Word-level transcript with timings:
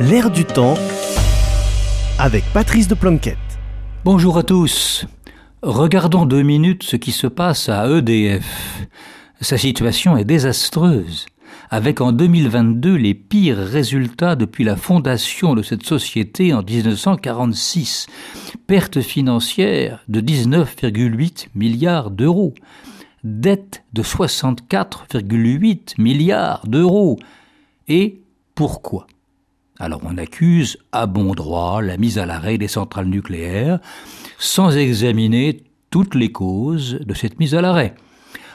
L'air 0.00 0.28
du 0.28 0.44
temps 0.44 0.74
avec 2.18 2.42
Patrice 2.52 2.88
de 2.88 2.96
Planquette. 2.96 3.38
Bonjour 4.04 4.36
à 4.38 4.42
tous. 4.42 5.06
Regardons 5.62 6.26
deux 6.26 6.42
minutes 6.42 6.82
ce 6.82 6.96
qui 6.96 7.12
se 7.12 7.28
passe 7.28 7.68
à 7.68 7.88
EDF. 7.88 8.88
Sa 9.40 9.56
situation 9.56 10.16
est 10.16 10.24
désastreuse, 10.24 11.26
avec 11.70 12.00
en 12.00 12.10
2022 12.10 12.96
les 12.96 13.14
pires 13.14 13.56
résultats 13.56 14.34
depuis 14.34 14.64
la 14.64 14.74
fondation 14.74 15.54
de 15.54 15.62
cette 15.62 15.86
société 15.86 16.52
en 16.52 16.64
1946. 16.64 18.08
Perte 18.66 19.00
financière 19.00 20.02
de 20.08 20.20
19,8 20.20 21.50
milliards 21.54 22.10
d'euros. 22.10 22.54
Dette 23.22 23.84
de 23.92 24.02
64,8 24.02 25.94
milliards 25.98 26.66
d'euros. 26.66 27.16
Et 27.86 28.22
pourquoi? 28.56 29.06
Alors 29.78 30.00
on 30.04 30.16
accuse 30.18 30.78
à 30.92 31.06
bon 31.06 31.34
droit 31.34 31.82
la 31.82 31.96
mise 31.96 32.18
à 32.18 32.26
l'arrêt 32.26 32.58
des 32.58 32.68
centrales 32.68 33.08
nucléaires 33.08 33.80
sans 34.38 34.76
examiner 34.76 35.64
toutes 35.90 36.14
les 36.14 36.32
causes 36.32 37.00
de 37.04 37.14
cette 37.14 37.38
mise 37.38 37.54
à 37.54 37.60
l'arrêt. 37.60 37.94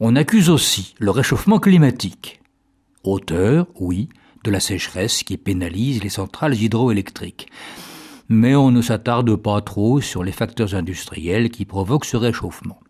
On 0.00 0.16
accuse 0.16 0.48
aussi 0.50 0.94
le 0.98 1.10
réchauffement 1.10 1.58
climatique, 1.58 2.40
auteur, 3.04 3.66
oui, 3.78 4.08
de 4.44 4.50
la 4.50 4.60
sécheresse 4.60 5.22
qui 5.22 5.36
pénalise 5.36 6.02
les 6.02 6.08
centrales 6.08 6.54
hydroélectriques. 6.54 7.48
Mais 8.28 8.54
on 8.54 8.70
ne 8.70 8.80
s'attarde 8.80 9.34
pas 9.36 9.60
trop 9.60 10.00
sur 10.00 10.24
les 10.24 10.32
facteurs 10.32 10.74
industriels 10.74 11.50
qui 11.50 11.64
provoquent 11.64 12.04
ce 12.04 12.16
réchauffement. 12.16 12.80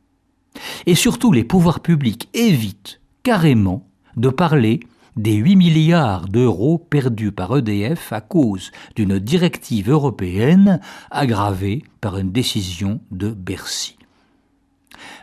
Et 0.87 0.95
surtout, 0.95 1.33
les 1.33 1.45
pouvoirs 1.45 1.81
publics 1.81 2.29
évitent 2.35 3.01
carrément 3.23 3.89
de 4.17 4.29
parler 4.29 4.81
des 5.17 5.35
8 5.35 5.57
milliards 5.57 6.29
d'euros 6.29 6.79
perdus 6.79 7.33
par 7.33 7.57
EDF 7.57 8.13
à 8.13 8.21
cause 8.21 8.71
d'une 8.97 9.19
directive 9.19 9.91
européenne 9.91 10.81
aggravée 11.11 11.83
par 12.01 12.19
une 12.19 12.33
décision 12.33 13.01
de 13.11 13.31
Bercy. 13.31 13.97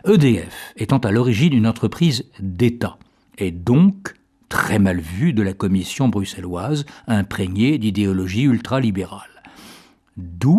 EDF 0.06 0.72
étant 0.76 0.98
à 0.98 1.10
l'origine 1.10 1.52
une 1.52 1.66
entreprise 1.66 2.24
d'État, 2.40 2.98
est 3.36 3.50
donc 3.50 4.14
très 4.48 4.78
mal 4.78 5.00
vue 5.00 5.32
de 5.32 5.42
la 5.42 5.52
Commission 5.52 6.08
bruxelloise 6.08 6.86
imprégnée 7.06 7.78
d'idéologie 7.78 8.44
ultralibérale. 8.44 9.42
D'où 10.16 10.58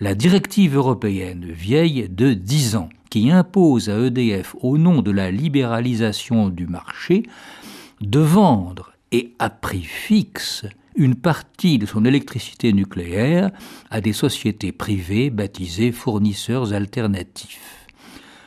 la 0.00 0.14
directive 0.14 0.76
européenne 0.76 1.46
vieille 1.50 2.08
de 2.08 2.32
10 2.32 2.76
ans 2.76 2.88
qui 3.10 3.30
impose 3.30 3.88
à 3.88 3.98
EDF, 3.98 4.54
au 4.60 4.78
nom 4.78 5.02
de 5.02 5.10
la 5.10 5.30
libéralisation 5.30 6.48
du 6.48 6.66
marché, 6.66 7.24
de 8.00 8.20
vendre 8.20 8.92
et 9.12 9.34
à 9.38 9.50
prix 9.50 9.82
fixe 9.82 10.64
une 10.94 11.14
partie 11.14 11.78
de 11.78 11.86
son 11.86 12.04
électricité 12.04 12.72
nucléaire 12.72 13.50
à 13.90 14.00
des 14.00 14.12
sociétés 14.12 14.72
privées 14.72 15.30
baptisées 15.30 15.92
fournisseurs 15.92 16.72
alternatifs. 16.72 17.86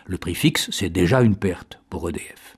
Le 0.06 0.18
prix 0.18 0.36
fixe, 0.36 0.70
c'est 0.72 0.90
déjà 0.90 1.22
une 1.22 1.38
perte 1.38 1.80
pour 1.90 2.10
EDF. 2.10 2.58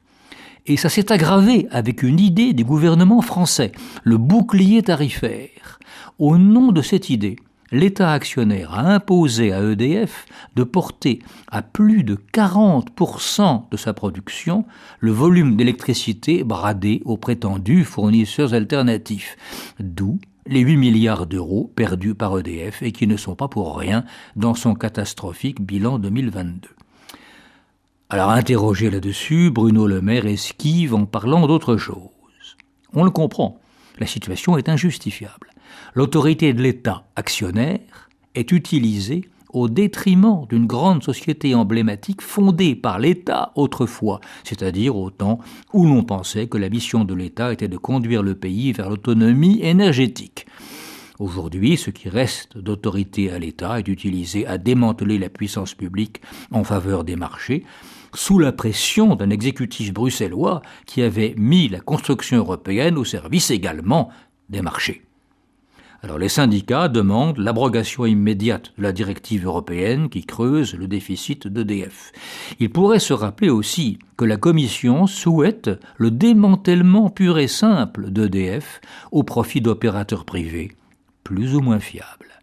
Et 0.65 0.77
ça 0.77 0.89
s'est 0.89 1.11
aggravé 1.11 1.67
avec 1.71 2.03
une 2.03 2.19
idée 2.19 2.53
du 2.53 2.63
gouvernement 2.63 3.21
français, 3.21 3.71
le 4.03 4.17
bouclier 4.17 4.81
tarifaire. 4.81 5.79
Au 6.19 6.37
nom 6.37 6.71
de 6.71 6.81
cette 6.81 7.09
idée, 7.09 7.35
l'État 7.73 8.11
actionnaire 8.11 8.73
a 8.73 8.93
imposé 8.93 9.51
à 9.51 9.61
EDF 9.63 10.25
de 10.55 10.63
porter 10.63 11.19
à 11.47 11.63
plus 11.63 12.03
de 12.03 12.15
40% 12.31 13.69
de 13.71 13.77
sa 13.77 13.93
production 13.93 14.63
le 14.99 15.11
volume 15.11 15.57
d'électricité 15.57 16.43
bradé 16.43 17.01
aux 17.03 17.17
prétendus 17.17 17.83
fournisseurs 17.83 18.53
alternatifs, 18.53 19.35
d'où 19.79 20.19
les 20.45 20.59
8 20.59 20.77
milliards 20.77 21.25
d'euros 21.25 21.71
perdus 21.75 22.13
par 22.13 22.37
EDF 22.37 22.83
et 22.83 22.91
qui 22.91 23.07
ne 23.07 23.17
sont 23.17 23.35
pas 23.35 23.47
pour 23.47 23.75
rien 23.75 24.05
dans 24.35 24.53
son 24.53 24.75
catastrophique 24.75 25.59
bilan 25.59 25.97
2022. 25.97 26.69
Alors 28.09 28.29
interrogé 28.29 28.91
là-dessus, 28.91 29.49
Bruno 29.49 29.87
Le 29.87 29.99
Maire 29.99 30.27
esquive 30.27 30.93
en 30.93 31.05
parlant 31.05 31.47
d'autre 31.47 31.77
chose. 31.77 31.97
On 32.93 33.03
le 33.03 33.09
comprend, 33.09 33.59
la 33.97 34.05
situation 34.05 34.59
est 34.59 34.69
injustifiable 34.69 35.52
l'autorité 35.93 36.53
de 36.53 36.61
l'État 36.61 37.05
actionnaire 37.15 37.79
est 38.35 38.51
utilisée 38.51 39.25
au 39.53 39.69
détriment 39.69 40.45
d'une 40.49 40.65
grande 40.65 41.03
société 41.03 41.55
emblématique 41.55 42.21
fondée 42.21 42.75
par 42.75 42.99
l'État 42.99 43.51
autrefois, 43.55 44.19
c'est-à-dire 44.43 44.95
au 44.95 45.11
temps 45.11 45.39
où 45.73 45.85
l'on 45.85 46.03
pensait 46.03 46.47
que 46.47 46.57
la 46.57 46.69
mission 46.69 47.05
de 47.05 47.13
l'État 47.13 47.53
était 47.53 47.67
de 47.67 47.77
conduire 47.77 48.23
le 48.23 48.35
pays 48.35 48.73
vers 48.73 48.89
l'autonomie 48.89 49.61
énergétique. 49.61 50.47
Aujourd'hui, 51.19 51.77
ce 51.77 51.91
qui 51.91 52.09
reste 52.09 52.57
d'autorité 52.57 53.31
à 53.31 53.37
l'État 53.37 53.77
est 53.77 53.87
utilisé 53.87 54.47
à 54.47 54.57
démanteler 54.57 55.19
la 55.19 55.29
puissance 55.29 55.75
publique 55.75 56.21
en 56.51 56.63
faveur 56.63 57.03
des 57.03 57.15
marchés, 57.15 57.63
sous 58.15 58.39
la 58.39 58.51
pression 58.51 59.15
d'un 59.15 59.29
exécutif 59.29 59.93
bruxellois 59.93 60.61
qui 60.85 61.01
avait 61.01 61.35
mis 61.37 61.69
la 61.69 61.79
construction 61.79 62.37
européenne 62.37 62.97
au 62.97 63.05
service 63.05 63.51
également 63.51 64.09
des 64.49 64.61
marchés. 64.61 65.03
Alors 66.03 66.17
les 66.17 66.27
syndicats 66.27 66.89
demandent 66.89 67.37
l'abrogation 67.37 68.05
immédiate 68.05 68.73
de 68.77 68.83
la 68.83 68.91
directive 68.91 69.45
européenne 69.45 70.09
qui 70.09 70.25
creuse 70.25 70.73
le 70.73 70.85
déficit 70.85 71.47
d'EDF. 71.47 72.11
Il 72.59 72.71
pourrait 72.71 72.99
se 72.99 73.13
rappeler 73.13 73.49
aussi 73.49 73.99
que 74.17 74.25
la 74.25 74.35
Commission 74.35 75.07
souhaite 75.07 75.69
le 75.95 76.11
démantèlement 76.11 77.09
pur 77.09 77.39
et 77.39 77.47
simple 77.47 78.11
d'EDF 78.11 78.81
au 79.13 79.23
profit 79.23 79.61
d'opérateurs 79.61 80.25
privés, 80.25 80.73
plus 81.23 81.55
ou 81.55 81.61
moins 81.61 81.79
fiables. 81.79 82.41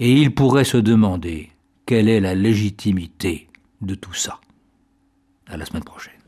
Et 0.00 0.14
il 0.14 0.34
pourrait 0.34 0.64
se 0.64 0.78
demander 0.78 1.52
quelle 1.86 2.08
est 2.08 2.20
la 2.20 2.34
légitimité 2.34 3.48
de 3.82 3.94
tout 3.94 4.14
ça. 4.14 4.40
À 5.46 5.56
la 5.56 5.64
semaine 5.64 5.84
prochaine. 5.84 6.23